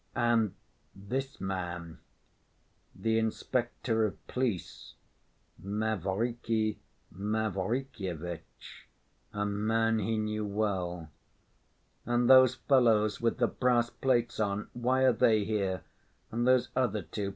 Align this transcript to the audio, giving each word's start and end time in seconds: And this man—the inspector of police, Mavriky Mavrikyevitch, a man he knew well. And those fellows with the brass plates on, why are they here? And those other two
And 0.15 0.55
this 0.95 1.39
man—the 1.39 1.99
inspector 3.19 4.03
of 4.03 4.27
police, 4.27 4.95
Mavriky 5.63 6.77
Mavrikyevitch, 7.15 8.87
a 9.31 9.45
man 9.45 9.99
he 9.99 10.17
knew 10.17 10.43
well. 10.47 11.11
And 12.07 12.27
those 12.27 12.55
fellows 12.55 13.21
with 13.21 13.37
the 13.37 13.45
brass 13.45 13.91
plates 13.91 14.39
on, 14.39 14.69
why 14.73 15.03
are 15.03 15.13
they 15.13 15.43
here? 15.43 15.83
And 16.31 16.47
those 16.47 16.69
other 16.75 17.03
two 17.03 17.29